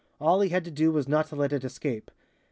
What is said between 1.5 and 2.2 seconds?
it escape.